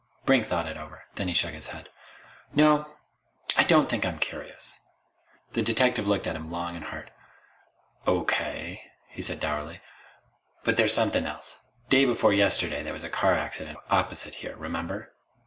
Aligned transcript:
Brink 0.25 0.47
thought 0.47 0.65
it 0.65 0.77
over. 0.77 1.03
Then 1.13 1.27
he 1.27 1.33
shook 1.35 1.51
his 1.51 1.67
head. 1.67 1.89
"No. 2.55 2.97
I 3.55 3.63
don't 3.63 3.87
think 3.87 4.03
I'm 4.03 4.17
curious." 4.17 4.79
The 5.53 5.61
detective 5.61 6.07
looked 6.07 6.25
at 6.25 6.35
him 6.35 6.49
long 6.49 6.75
and 6.75 6.85
hard. 6.85 7.11
"O.K.," 8.07 8.81
he 9.09 9.21
said 9.21 9.39
dourly. 9.39 9.79
"But 10.63 10.75
there's 10.75 10.91
something 10.91 11.27
else. 11.27 11.59
Day 11.89 12.05
before 12.05 12.33
yesterday 12.33 12.81
there 12.81 12.93
was 12.93 13.03
a 13.03 13.09
car 13.11 13.35
accident 13.35 13.77
opposite 13.91 14.33
here. 14.41 14.55
Remember?" 14.57 15.13